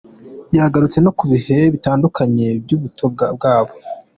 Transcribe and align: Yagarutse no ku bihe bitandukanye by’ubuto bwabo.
Yagarutse 0.55 0.97
no 1.01 1.11
ku 1.17 1.23
bihe 1.31 1.57
bitandukanye 1.73 2.47
by’ubuto 2.63 3.03
bwabo. 3.35 3.73